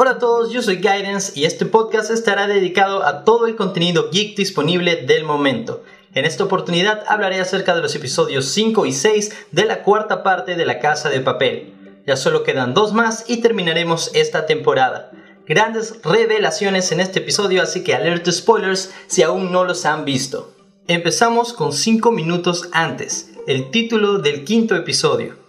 Hola 0.00 0.12
a 0.12 0.18
todos, 0.20 0.52
yo 0.52 0.62
soy 0.62 0.76
Guidance 0.76 1.32
y 1.34 1.44
este 1.44 1.66
podcast 1.66 2.12
estará 2.12 2.46
dedicado 2.46 3.04
a 3.04 3.24
todo 3.24 3.48
el 3.48 3.56
contenido 3.56 4.10
geek 4.12 4.36
disponible 4.36 4.94
del 4.94 5.24
momento. 5.24 5.82
En 6.14 6.24
esta 6.24 6.44
oportunidad 6.44 7.02
hablaré 7.08 7.40
acerca 7.40 7.74
de 7.74 7.82
los 7.82 7.96
episodios 7.96 8.44
5 8.44 8.86
y 8.86 8.92
6 8.92 9.48
de 9.50 9.64
la 9.64 9.82
cuarta 9.82 10.22
parte 10.22 10.54
de 10.54 10.64
La 10.64 10.78
Casa 10.78 11.10
de 11.10 11.18
Papel. 11.18 11.74
Ya 12.06 12.16
solo 12.16 12.44
quedan 12.44 12.74
dos 12.74 12.92
más 12.92 13.24
y 13.26 13.38
terminaremos 13.38 14.12
esta 14.14 14.46
temporada. 14.46 15.10
Grandes 15.48 16.00
revelaciones 16.04 16.92
en 16.92 17.00
este 17.00 17.18
episodio, 17.18 17.60
así 17.60 17.82
que 17.82 17.96
alerta 17.96 18.30
spoilers 18.30 18.94
si 19.08 19.24
aún 19.24 19.50
no 19.50 19.64
los 19.64 19.84
han 19.84 20.04
visto. 20.04 20.54
Empezamos 20.86 21.52
con 21.52 21.72
5 21.72 22.12
minutos 22.12 22.68
antes, 22.70 23.32
el 23.48 23.72
título 23.72 24.18
del 24.18 24.44
quinto 24.44 24.76
episodio. 24.76 25.47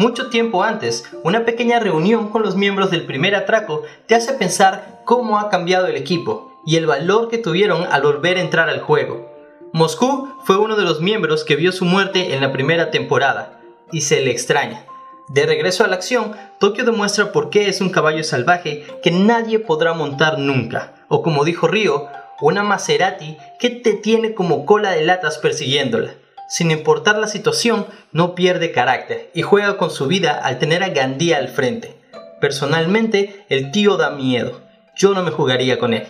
Mucho 0.00 0.30
tiempo 0.30 0.62
antes, 0.62 1.04
una 1.24 1.44
pequeña 1.44 1.78
reunión 1.78 2.30
con 2.30 2.40
los 2.40 2.56
miembros 2.56 2.90
del 2.90 3.04
primer 3.04 3.34
atraco 3.34 3.82
te 4.06 4.14
hace 4.14 4.32
pensar 4.32 5.02
cómo 5.04 5.38
ha 5.38 5.50
cambiado 5.50 5.88
el 5.88 5.96
equipo 5.96 6.58
y 6.64 6.76
el 6.76 6.86
valor 6.86 7.28
que 7.28 7.36
tuvieron 7.36 7.84
al 7.84 8.00
volver 8.00 8.38
a 8.38 8.40
entrar 8.40 8.70
al 8.70 8.80
juego. 8.80 9.30
Moscú 9.74 10.32
fue 10.46 10.56
uno 10.56 10.76
de 10.76 10.84
los 10.84 11.02
miembros 11.02 11.44
que 11.44 11.54
vio 11.54 11.70
su 11.70 11.84
muerte 11.84 12.34
en 12.34 12.40
la 12.40 12.50
primera 12.50 12.90
temporada 12.90 13.60
y 13.92 14.00
se 14.00 14.22
le 14.22 14.30
extraña. 14.30 14.86
De 15.28 15.44
regreso 15.44 15.84
a 15.84 15.88
la 15.88 15.96
acción, 15.96 16.34
Tokio 16.60 16.86
demuestra 16.86 17.30
por 17.30 17.50
qué 17.50 17.68
es 17.68 17.82
un 17.82 17.90
caballo 17.90 18.24
salvaje 18.24 18.86
que 19.02 19.10
nadie 19.10 19.58
podrá 19.58 19.92
montar 19.92 20.38
nunca, 20.38 20.94
o 21.08 21.22
como 21.22 21.44
dijo 21.44 21.68
Ryo, 21.68 22.06
una 22.40 22.62
Maserati 22.62 23.36
que 23.58 23.68
te 23.68 23.92
tiene 23.92 24.32
como 24.32 24.64
cola 24.64 24.92
de 24.92 25.04
latas 25.04 25.36
persiguiéndola. 25.36 26.14
Sin 26.50 26.72
importar 26.72 27.16
la 27.16 27.28
situación, 27.28 27.86
no 28.10 28.34
pierde 28.34 28.72
carácter 28.72 29.30
y 29.34 29.42
juega 29.42 29.76
con 29.76 29.92
su 29.92 30.08
vida 30.08 30.32
al 30.32 30.58
tener 30.58 30.82
a 30.82 30.88
Gandía 30.88 31.36
al 31.36 31.46
frente. 31.46 31.94
Personalmente, 32.40 33.46
el 33.48 33.70
tío 33.70 33.96
da 33.96 34.10
miedo. 34.10 34.60
Yo 34.96 35.14
no 35.14 35.22
me 35.22 35.30
jugaría 35.30 35.78
con 35.78 35.94
él. 35.94 36.08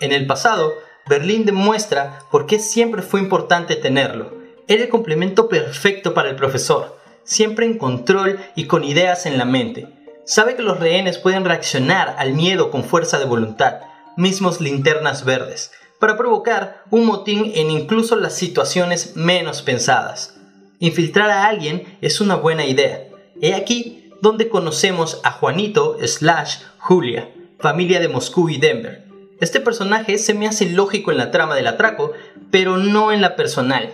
En 0.00 0.12
el 0.12 0.26
pasado, 0.26 0.72
Berlín 1.06 1.44
demuestra 1.44 2.20
por 2.30 2.46
qué 2.46 2.58
siempre 2.58 3.02
fue 3.02 3.20
importante 3.20 3.76
tenerlo. 3.76 4.32
Era 4.68 4.84
el 4.84 4.88
complemento 4.88 5.50
perfecto 5.50 6.14
para 6.14 6.30
el 6.30 6.36
profesor, 6.36 6.98
siempre 7.24 7.66
en 7.66 7.76
control 7.76 8.40
y 8.56 8.64
con 8.64 8.84
ideas 8.84 9.26
en 9.26 9.36
la 9.36 9.44
mente. 9.44 9.86
Sabe 10.24 10.56
que 10.56 10.62
los 10.62 10.80
rehenes 10.80 11.18
pueden 11.18 11.44
reaccionar 11.44 12.14
al 12.16 12.32
miedo 12.32 12.70
con 12.70 12.84
fuerza 12.84 13.18
de 13.18 13.26
voluntad, 13.26 13.80
mismos 14.16 14.62
linternas 14.62 15.26
verdes, 15.26 15.72
para 15.98 16.16
provocar 16.16 16.84
un 16.90 17.06
motín 17.06 17.52
en 17.54 17.70
incluso 17.70 18.16
las 18.16 18.34
situaciones 18.34 19.16
menos 19.16 19.62
pensadas. 19.62 20.36
Infiltrar 20.78 21.30
a 21.30 21.46
alguien 21.46 21.98
es 22.00 22.20
una 22.20 22.36
buena 22.36 22.64
idea. 22.64 23.04
He 23.40 23.54
aquí 23.54 24.10
donde 24.20 24.48
conocemos 24.48 25.20
a 25.24 25.32
Juanito 25.32 25.96
slash 26.04 26.58
Julia, 26.78 27.32
familia 27.58 28.00
de 28.00 28.08
Moscú 28.08 28.48
y 28.48 28.58
Denver. 28.58 29.04
Este 29.40 29.60
personaje 29.60 30.18
se 30.18 30.34
me 30.34 30.48
hace 30.48 30.66
lógico 30.70 31.12
en 31.12 31.18
la 31.18 31.30
trama 31.30 31.54
del 31.54 31.68
atraco, 31.68 32.12
pero 32.50 32.76
no 32.76 33.12
en 33.12 33.20
la 33.20 33.36
personal. 33.36 33.90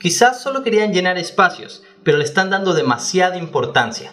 Quizás 0.00 0.40
solo 0.40 0.62
querían 0.62 0.92
llenar 0.92 1.18
espacios, 1.18 1.82
pero 2.02 2.18
le 2.18 2.24
están 2.24 2.50
dando 2.50 2.74
demasiada 2.74 3.36
importancia. 3.36 4.12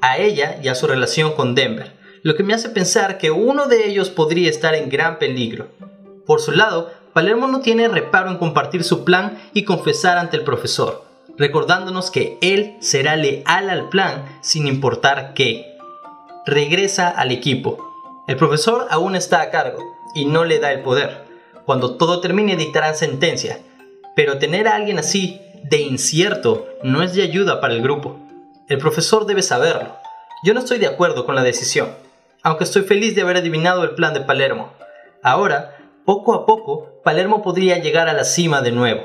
A 0.00 0.18
ella 0.18 0.58
y 0.62 0.68
a 0.68 0.74
su 0.74 0.86
relación 0.86 1.32
con 1.32 1.54
Denver, 1.54 1.92
lo 2.22 2.34
que 2.34 2.42
me 2.42 2.54
hace 2.54 2.70
pensar 2.70 3.18
que 3.18 3.30
uno 3.30 3.66
de 3.66 3.88
ellos 3.88 4.10
podría 4.10 4.50
estar 4.50 4.74
en 4.74 4.88
gran 4.88 5.18
peligro. 5.18 5.68
Por 6.26 6.40
su 6.40 6.52
lado, 6.52 6.90
Palermo 7.12 7.46
no 7.46 7.60
tiene 7.60 7.88
reparo 7.88 8.30
en 8.30 8.38
compartir 8.38 8.84
su 8.84 9.04
plan 9.04 9.38
y 9.52 9.64
confesar 9.64 10.18
ante 10.18 10.36
el 10.36 10.44
profesor, 10.44 11.04
recordándonos 11.36 12.10
que 12.10 12.38
él 12.40 12.76
será 12.80 13.16
leal 13.16 13.70
al 13.70 13.88
plan 13.88 14.38
sin 14.40 14.66
importar 14.66 15.34
qué. 15.34 15.76
Regresa 16.46 17.08
al 17.08 17.30
equipo. 17.30 17.78
El 18.28 18.36
profesor 18.36 18.86
aún 18.90 19.14
está 19.14 19.42
a 19.42 19.50
cargo 19.50 19.82
y 20.14 20.24
no 20.24 20.44
le 20.44 20.58
da 20.58 20.72
el 20.72 20.82
poder. 20.82 21.24
Cuando 21.66 21.96
todo 21.96 22.20
termine 22.20 22.56
dictarán 22.56 22.96
sentencia, 22.96 23.60
pero 24.16 24.38
tener 24.38 24.68
a 24.68 24.74
alguien 24.74 24.98
así 24.98 25.40
de 25.64 25.80
incierto 25.80 26.66
no 26.82 27.02
es 27.02 27.14
de 27.14 27.22
ayuda 27.22 27.60
para 27.60 27.74
el 27.74 27.82
grupo. 27.82 28.18
El 28.68 28.78
profesor 28.78 29.26
debe 29.26 29.42
saberlo. 29.42 29.96
Yo 30.44 30.54
no 30.54 30.60
estoy 30.60 30.78
de 30.78 30.86
acuerdo 30.86 31.24
con 31.24 31.34
la 31.34 31.42
decisión, 31.42 31.90
aunque 32.42 32.64
estoy 32.64 32.82
feliz 32.82 33.14
de 33.14 33.22
haber 33.22 33.36
adivinado 33.36 33.84
el 33.84 33.94
plan 33.94 34.14
de 34.14 34.22
Palermo. 34.22 34.72
Ahora, 35.22 35.76
poco 36.04 36.34
a 36.34 36.46
poco, 36.46 37.00
Palermo 37.04 37.42
podría 37.42 37.78
llegar 37.78 38.08
a 38.08 38.12
la 38.12 38.24
cima 38.24 38.60
de 38.62 38.72
nuevo. 38.72 39.02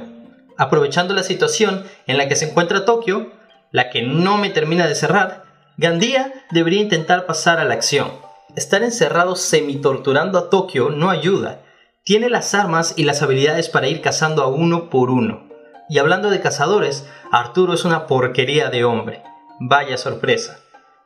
Aprovechando 0.58 1.14
la 1.14 1.24
situación 1.24 1.84
en 2.08 2.18
la 2.18 2.28
que 2.28 2.36
se 2.36 2.50
encuentra 2.50 2.86
Tokio, 2.86 3.32
la 3.72 3.90
que 3.90 4.02
no 4.02 4.38
me 4.38 4.50
termina 4.50 4.88
de 4.88 4.96
cerrar, 4.96 5.44
Gandía 5.78 6.34
debería 6.50 6.82
intentar 6.82 7.28
pasar 7.28 7.60
a 7.60 7.66
la 7.66 7.76
acción. 7.76 8.12
Estar 8.56 8.82
encerrado 8.82 9.36
semi-torturando 9.36 10.40
a 10.40 10.50
Tokio 10.50 10.90
no 10.90 11.12
ayuda. 11.12 11.62
Tiene 12.04 12.30
las 12.30 12.56
armas 12.56 12.96
y 12.98 13.04
las 13.04 13.22
habilidades 13.22 13.70
para 13.70 13.88
ir 13.88 14.02
cazando 14.02 14.42
a 14.42 14.48
uno 14.48 14.90
por 14.90 15.12
uno. 15.12 15.48
Y 15.90 16.00
hablando 16.00 16.32
de 16.32 16.42
cazadores, 16.42 17.08
Arturo 17.32 17.74
es 17.74 17.86
una 17.86 18.08
porquería 18.08 18.70
de 18.70 18.84
hombre. 18.84 19.22
Vaya 19.60 19.98
sorpresa. 19.98 20.60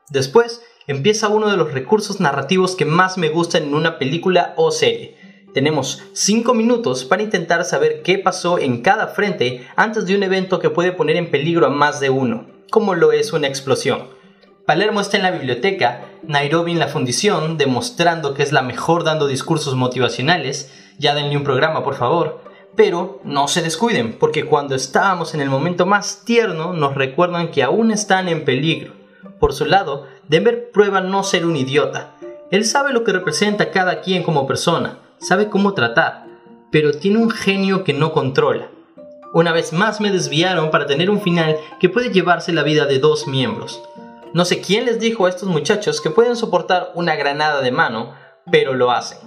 Después 0.09 0.61
empieza 0.87 1.27
uno 1.27 1.49
de 1.49 1.57
los 1.57 1.73
recursos 1.73 2.19
narrativos 2.19 2.75
que 2.75 2.85
más 2.85 3.17
me 3.17 3.29
gustan 3.29 3.63
en 3.63 3.75
una 3.75 3.97
película 3.97 4.53
o 4.55 4.71
serie. 4.71 5.17
Tenemos 5.53 6.01
5 6.13 6.53
minutos 6.53 7.03
para 7.03 7.23
intentar 7.23 7.65
saber 7.65 8.03
qué 8.03 8.17
pasó 8.17 8.57
en 8.57 8.81
cada 8.81 9.07
frente 9.07 9.67
antes 9.75 10.05
de 10.05 10.15
un 10.15 10.23
evento 10.23 10.59
que 10.59 10.69
puede 10.69 10.93
poner 10.93 11.17
en 11.17 11.29
peligro 11.29 11.65
a 11.65 11.69
más 11.69 11.99
de 11.99 12.09
uno, 12.09 12.45
como 12.69 12.95
lo 12.95 13.11
es 13.11 13.33
una 13.33 13.47
explosión. 13.47 14.07
Palermo 14.65 15.01
está 15.01 15.17
en 15.17 15.23
la 15.23 15.31
biblioteca, 15.31 16.05
Nairobi 16.23 16.71
en 16.71 16.79
la 16.79 16.87
fundición, 16.87 17.57
demostrando 17.57 18.33
que 18.33 18.43
es 18.43 18.53
la 18.53 18.61
mejor 18.61 19.03
dando 19.03 19.27
discursos 19.27 19.75
motivacionales, 19.75 20.71
ya 20.97 21.13
denle 21.13 21.35
un 21.35 21.43
programa 21.43 21.83
por 21.83 21.95
favor, 21.95 22.41
pero 22.77 23.19
no 23.25 23.49
se 23.49 23.61
descuiden, 23.61 24.17
porque 24.17 24.45
cuando 24.45 24.75
estábamos 24.75 25.33
en 25.33 25.41
el 25.41 25.49
momento 25.49 25.85
más 25.85 26.23
tierno 26.23 26.71
nos 26.71 26.95
recuerdan 26.95 27.51
que 27.51 27.63
aún 27.63 27.91
están 27.91 28.29
en 28.29 28.45
peligro. 28.45 28.93
Por 29.39 29.51
su 29.51 29.65
lado, 29.65 30.07
Denver 30.29 30.71
prueba 30.71 31.01
no 31.01 31.23
ser 31.23 31.45
un 31.45 31.57
idiota. 31.57 32.15
Él 32.51 32.63
sabe 32.63 32.93
lo 32.93 33.03
que 33.03 33.11
representa 33.11 33.71
cada 33.71 33.99
quien 33.99 34.23
como 34.23 34.47
persona, 34.47 34.99
sabe 35.21 35.49
cómo 35.49 35.73
tratar, 35.73 36.25
pero 36.71 36.91
tiene 36.91 37.19
un 37.19 37.29
genio 37.29 37.83
que 37.83 37.93
no 37.93 38.11
controla. 38.11 38.69
Una 39.33 39.53
vez 39.53 39.71
más 39.71 40.01
me 40.01 40.11
desviaron 40.11 40.71
para 40.71 40.87
tener 40.87 41.09
un 41.09 41.21
final 41.21 41.55
que 41.79 41.89
puede 41.89 42.11
llevarse 42.11 42.51
la 42.51 42.63
vida 42.63 42.85
de 42.85 42.99
dos 42.99 43.27
miembros. 43.27 43.81
No 44.33 44.45
sé 44.45 44.61
quién 44.61 44.85
les 44.85 44.99
dijo 44.99 45.25
a 45.25 45.29
estos 45.29 45.47
muchachos 45.47 46.01
que 46.01 46.09
pueden 46.09 46.35
soportar 46.35 46.91
una 46.95 47.15
granada 47.15 47.61
de 47.61 47.71
mano, 47.71 48.13
pero 48.51 48.73
lo 48.73 48.91
hacen. 48.91 49.19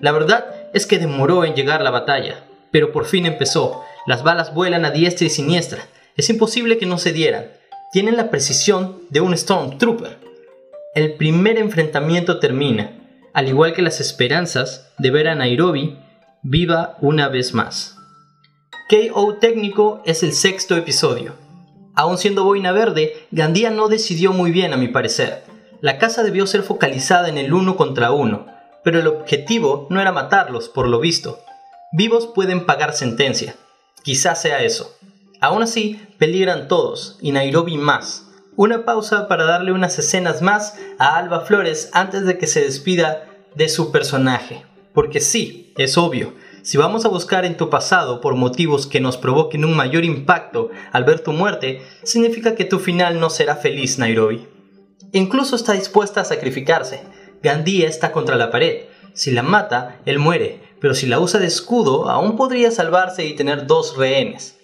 La 0.00 0.12
verdad 0.12 0.46
es 0.74 0.86
que 0.86 0.98
demoró 0.98 1.44
en 1.44 1.54
llegar 1.54 1.80
la 1.82 1.90
batalla, 1.90 2.44
pero 2.70 2.92
por 2.92 3.06
fin 3.06 3.24
empezó. 3.24 3.82
Las 4.06 4.22
balas 4.22 4.52
vuelan 4.52 4.84
a 4.84 4.90
diestra 4.90 5.26
y 5.26 5.30
siniestra. 5.30 5.86
Es 6.16 6.28
imposible 6.28 6.76
que 6.76 6.86
no 6.86 6.98
se 6.98 7.12
dieran. 7.12 7.46
Tienen 7.92 8.16
la 8.16 8.30
precisión 8.30 9.00
de 9.10 9.20
un 9.20 9.36
Stormtrooper. 9.36 10.18
El 10.94 11.14
primer 11.14 11.58
enfrentamiento 11.58 12.38
termina, 12.38 13.05
al 13.36 13.50
igual 13.50 13.74
que 13.74 13.82
las 13.82 14.00
esperanzas 14.00 14.94
de 14.96 15.10
ver 15.10 15.28
a 15.28 15.34
Nairobi 15.34 15.98
viva 16.40 16.96
una 17.02 17.28
vez 17.28 17.52
más. 17.52 17.98
KO 18.88 19.34
técnico 19.34 20.00
es 20.06 20.22
el 20.22 20.32
sexto 20.32 20.74
episodio. 20.74 21.34
Aún 21.94 22.16
siendo 22.16 22.44
boina 22.44 22.72
verde, 22.72 23.26
Gandía 23.30 23.70
no 23.70 23.88
decidió 23.88 24.32
muy 24.32 24.52
bien 24.52 24.72
a 24.72 24.78
mi 24.78 24.88
parecer. 24.88 25.42
La 25.82 25.98
casa 25.98 26.22
debió 26.22 26.46
ser 26.46 26.62
focalizada 26.62 27.28
en 27.28 27.36
el 27.36 27.52
uno 27.52 27.76
contra 27.76 28.10
uno, 28.10 28.46
pero 28.82 29.00
el 29.00 29.06
objetivo 29.06 29.86
no 29.90 30.00
era 30.00 30.12
matarlos, 30.12 30.70
por 30.70 30.88
lo 30.88 30.98
visto. 30.98 31.38
Vivos 31.92 32.30
pueden 32.34 32.64
pagar 32.64 32.94
sentencia. 32.94 33.54
Quizás 34.02 34.40
sea 34.40 34.62
eso. 34.62 34.96
Aún 35.42 35.62
así, 35.62 36.00
peligran 36.16 36.68
todos, 36.68 37.18
y 37.20 37.32
Nairobi 37.32 37.76
más. 37.76 38.25
Una 38.58 38.86
pausa 38.86 39.28
para 39.28 39.44
darle 39.44 39.72
unas 39.72 39.98
escenas 39.98 40.40
más 40.40 40.78
a 40.98 41.18
Alba 41.18 41.40
Flores 41.40 41.90
antes 41.92 42.24
de 42.24 42.38
que 42.38 42.46
se 42.46 42.62
despida 42.62 43.26
de 43.54 43.68
su 43.68 43.92
personaje. 43.92 44.64
Porque 44.94 45.20
sí, 45.20 45.74
es 45.76 45.98
obvio, 45.98 46.32
si 46.62 46.78
vamos 46.78 47.04
a 47.04 47.10
buscar 47.10 47.44
en 47.44 47.58
tu 47.58 47.68
pasado 47.68 48.22
por 48.22 48.34
motivos 48.34 48.86
que 48.86 48.98
nos 48.98 49.18
provoquen 49.18 49.66
un 49.66 49.76
mayor 49.76 50.06
impacto 50.06 50.70
al 50.90 51.04
ver 51.04 51.20
tu 51.20 51.32
muerte, 51.32 51.82
significa 52.02 52.54
que 52.54 52.64
tu 52.64 52.78
final 52.78 53.20
no 53.20 53.28
será 53.28 53.56
feliz, 53.56 53.98
Nairobi. 53.98 54.48
Incluso 55.12 55.54
está 55.54 55.74
dispuesta 55.74 56.22
a 56.22 56.24
sacrificarse. 56.24 57.02
Gandía 57.42 57.86
está 57.88 58.10
contra 58.10 58.36
la 58.36 58.50
pared. 58.50 58.86
Si 59.12 59.32
la 59.32 59.42
mata, 59.42 60.00
él 60.06 60.18
muere, 60.18 60.62
pero 60.80 60.94
si 60.94 61.06
la 61.06 61.20
usa 61.20 61.38
de 61.38 61.46
escudo, 61.46 62.08
aún 62.08 62.38
podría 62.38 62.70
salvarse 62.70 63.26
y 63.26 63.34
tener 63.34 63.66
dos 63.66 63.98
rehenes. 63.98 64.56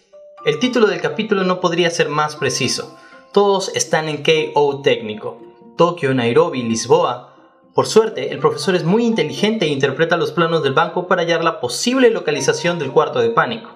El 0.47 0.59
título 0.59 0.87
del 0.87 1.03
capítulo 1.03 1.45
no 1.45 1.61
podría 1.61 1.91
ser 1.91 2.09
más 2.09 2.37
preciso. 2.37 2.97
Todos 3.33 3.75
están 3.75 4.11
en 4.11 4.23
KO 4.23 4.83
técnico. 4.83 5.39
Tokio, 5.79 6.13
Nairobi, 6.13 6.63
Lisboa, 6.63 7.33
por 7.75 7.87
suerte, 7.87 8.31
el 8.31 8.39
profesor 8.39 8.75
es 8.75 8.85
muy 8.85 9.07
inteligente 9.07 9.65
e 9.65 9.71
interpreta 9.71 10.19
los 10.19 10.33
planos 10.33 10.63
del 10.63 10.75
banco 10.75 11.09
para 11.09 11.23
hallar 11.23 11.43
la 11.43 11.59
posible 11.59 12.11
localización 12.11 12.79
del 12.79 12.93
cuarto 12.93 13.21
de 13.21 13.31
pánico. 13.31 13.71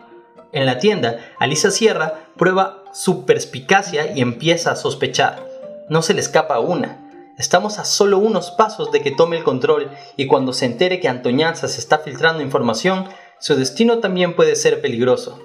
En 0.53 0.67
la 0.67 0.79
tienda, 0.79 1.21
Alisa 1.39 1.71
Sierra 1.71 2.27
prueba 2.37 2.85
su 2.93 3.25
perspicacia 3.25 4.15
y 4.15 4.21
empieza 4.21 4.73
a 4.73 4.77
sospechar. 4.77 5.49
No 5.89 6.03
se 6.03 6.13
le 6.13 6.21
escapa 6.21 6.61
una. 6.61 7.35
Estamos 7.39 7.79
a 7.79 7.87
solo 7.87 8.19
unos 8.19 8.51
pasos 8.51 8.93
de 8.93 9.01
que 9.01 9.11
tome 9.11 9.39
el 9.39 9.45
control 9.45 9.91
y 10.19 10.27
cuando 10.27 10.53
se 10.53 10.67
entere 10.67 11.01
que 11.01 11.09
Antoñanza 11.09 11.67
se 11.69 11.81
está 11.81 12.01
filtrando 12.01 12.43
información, 12.43 13.09
su 13.41 13.57
destino 13.57 14.01
también 14.01 14.37
puede 14.37 14.57
ser 14.57 14.83
peligroso. 14.83 15.39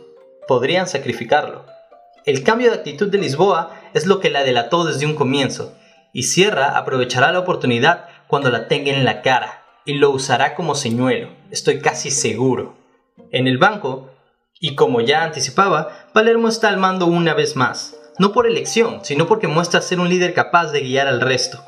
Podrían 0.49 0.87
sacrificarlo. 0.87 1.65
El 2.25 2.43
cambio 2.43 2.69
de 2.69 2.75
actitud 2.75 3.07
de 3.07 3.17
Lisboa 3.17 3.80
es 3.93 4.05
lo 4.05 4.19
que 4.19 4.29
la 4.29 4.43
delató 4.43 4.85
desde 4.85 5.05
un 5.05 5.15
comienzo, 5.15 5.75
y 6.13 6.23
Sierra 6.23 6.77
aprovechará 6.77 7.31
la 7.31 7.39
oportunidad 7.39 8.05
cuando 8.27 8.49
la 8.49 8.67
tenga 8.67 8.91
en 8.91 9.05
la 9.05 9.21
cara, 9.21 9.63
y 9.85 9.95
lo 9.95 10.11
usará 10.11 10.55
como 10.55 10.75
señuelo, 10.75 11.29
estoy 11.49 11.79
casi 11.79 12.11
seguro. 12.11 12.77
En 13.31 13.47
el 13.47 13.57
banco, 13.57 14.11
y 14.59 14.75
como 14.75 15.01
ya 15.01 15.23
anticipaba, 15.23 15.89
Palermo 16.13 16.47
está 16.47 16.69
al 16.69 16.77
mando 16.77 17.07
una 17.07 17.33
vez 17.33 17.55
más, 17.55 17.95
no 18.19 18.31
por 18.31 18.45
elección, 18.45 19.03
sino 19.03 19.25
porque 19.27 19.47
muestra 19.47 19.81
ser 19.81 19.99
un 19.99 20.09
líder 20.09 20.33
capaz 20.33 20.71
de 20.71 20.81
guiar 20.81 21.07
al 21.07 21.21
resto. 21.21 21.63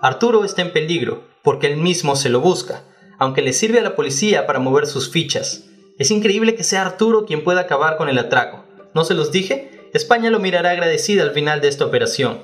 Arturo 0.00 0.44
está 0.44 0.62
en 0.62 0.72
peligro, 0.72 1.28
porque 1.42 1.68
él 1.68 1.76
mismo 1.76 2.16
se 2.16 2.28
lo 2.28 2.40
busca, 2.40 2.82
aunque 3.18 3.42
le 3.42 3.52
sirve 3.52 3.78
a 3.78 3.82
la 3.82 3.94
policía 3.94 4.46
para 4.46 4.58
mover 4.58 4.86
sus 4.86 5.10
fichas. 5.10 5.64
Es 5.98 6.10
increíble 6.10 6.56
que 6.56 6.64
sea 6.64 6.82
Arturo 6.82 7.24
quien 7.24 7.44
pueda 7.44 7.60
acabar 7.60 7.96
con 7.96 8.08
el 8.08 8.18
atraco. 8.18 8.64
¿No 8.94 9.04
se 9.04 9.14
los 9.14 9.30
dije? 9.30 9.71
España 9.92 10.30
lo 10.30 10.38
mirará 10.38 10.70
agradecida 10.70 11.22
al 11.22 11.32
final 11.32 11.60
de 11.60 11.68
esta 11.68 11.84
operación. 11.84 12.40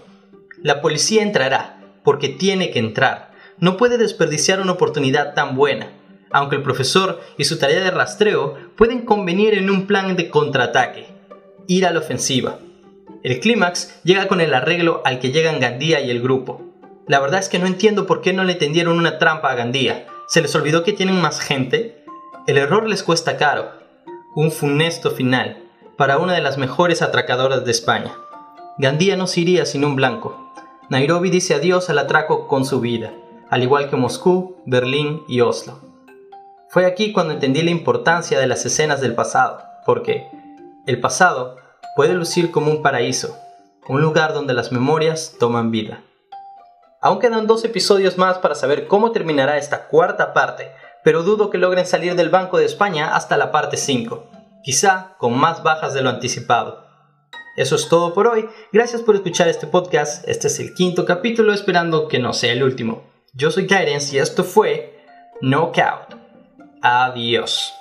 La 0.63 0.83
policía 0.83 1.23
entrará, 1.23 1.81
porque 2.05 2.29
tiene 2.29 2.71
que 2.71 2.79
entrar. 2.79 3.33
No 3.59 3.79
puede 3.79 3.97
desperdiciar 3.97 4.61
una 4.61 4.73
oportunidad 4.73 5.33
tan 5.33 5.57
buena, 5.57 5.93
aunque 6.31 6.57
el 6.57 6.63
profesor 6.63 7.23
y 7.39 7.45
su 7.45 7.59
tarea 7.59 7.81
de 7.81 7.91
rastreo 7.91 8.55
pueden 8.77 9.07
convenir 9.07 9.55
en 9.55 9.71
un 9.71 9.87
plan 9.87 10.15
de 10.15 10.29
contraataque. 10.29 11.07
Ir 11.67 11.87
a 11.87 11.91
la 11.91 12.01
ofensiva. 12.01 12.59
El 13.23 13.41
clímax 13.41 13.99
llega 14.05 14.29
con 14.29 14.43
el 14.43 14.53
arreglo 14.53 15.01
al 15.07 15.19
que 15.19 15.33
llegan 15.33 15.59
Gandía 15.59 16.01
y 16.03 16.11
el 16.11 16.21
grupo. 16.21 16.63
La 17.07 17.19
verdad 17.19 17.41
es 17.41 17.49
que 17.49 17.59
no 17.59 17.67
entiendo 17.67 18.07
por 18.07 18.21
qué 18.21 18.35
no 18.35 18.45
le 18.45 18.57
tendieron 18.57 18.99
una 18.99 19.19
trampa 19.19 19.51
a 19.51 19.55
Gandía. 19.55 20.07
¿Se 20.29 20.43
les 20.43 20.55
olvidó 20.55 20.85
que 20.85 20.93
tienen 20.93 21.19
más 21.19 21.41
gente? 21.41 22.05
El 22.47 22.59
error 22.59 22.87
les 22.87 23.03
cuesta 23.03 23.39
caro. 23.39 23.73
Un 24.35 24.53
funesto 24.53 25.11
final 25.11 25.68
para 25.99 26.19
una 26.19 26.35
de 26.35 26.41
las 26.41 26.59
mejores 26.59 27.03
atracadoras 27.03 27.65
de 27.65 27.73
España. 27.73 28.15
Gandía 28.79 29.17
no 29.17 29.27
se 29.27 29.41
iría 29.41 29.67
sin 29.67 29.85
un 29.85 29.97
blanco. 29.97 30.53
Nairobi 30.89 31.29
dice 31.29 31.57
adiós 31.57 31.91
al 31.91 31.99
atraco 31.99 32.47
con 32.47 32.65
su 32.65 32.81
vida, 32.81 33.13
al 33.51 33.65
igual 33.65 33.91
que 33.91 33.97
Moscú, 33.97 34.63
Berlín 34.65 35.25
y 35.27 35.41
Oslo. 35.41 35.81
Fue 36.69 36.87
aquí 36.87 37.13
cuando 37.13 37.35
entendí 37.35 37.63
la 37.63 37.73
importancia 37.73 38.39
de 38.39 38.47
las 38.47 38.65
escenas 38.65 39.01
del 39.01 39.17
pasado, 39.17 39.61
porque 39.85 40.29
el 40.87 41.01
pasado 41.01 41.57
puede 41.97 42.15
lucir 42.15 42.53
como 42.53 42.71
un 42.71 42.81
paraíso, 42.81 43.37
un 43.89 44.01
lugar 44.01 44.35
donde 44.35 44.55
las 44.55 44.71
memorias 44.71 45.35
toman 45.41 45.73
vida. 45.73 46.05
Aún 47.01 47.19
quedan 47.19 47.49
dos 47.49 47.65
episodios 47.65 48.19
más 48.19 48.39
para 48.39 48.55
saber 48.55 48.87
cómo 48.87 49.11
terminará 49.11 49.59
esta 49.59 49.89
cuarta 49.89 50.33
parte, 50.33 50.71
pero 51.03 51.25
dudo 51.25 51.51
que 51.51 51.59
logren 51.59 51.87
salir 51.87 52.15
del 52.15 52.29
Banco 52.29 52.57
de 52.57 52.67
España 52.67 53.17
hasta 53.17 53.37
la 53.37 53.51
parte 53.51 53.77
5, 53.77 54.38
quizá 54.69 55.17
con 55.17 55.35
más 55.35 55.63
bajas 55.63 55.95
de 55.95 56.03
lo 56.03 56.11
anticipado. 56.11 56.85
Eso 57.57 57.75
es 57.75 57.89
todo 57.89 58.13
por 58.13 58.27
hoy, 58.27 58.51
gracias 58.71 59.01
por 59.01 59.15
escuchar 59.15 59.49
este 59.49 59.67
podcast, 59.67 60.29
este 60.29 60.49
es 60.49 60.61
el 60.61 60.75
quinto 60.75 61.07
capítulo 61.07 61.55
esperando 61.55 62.07
que 62.07 62.19
no 62.19 62.35
sea 62.35 62.53
el 62.53 62.63
último. 62.63 63.11
Yo 63.33 63.51
soy 63.51 63.63
Guidance 63.63 64.15
y 64.15 64.19
esto 64.19 64.45
fue 64.45 65.07
Knockout. 65.41 66.17
Adiós. 66.83 67.78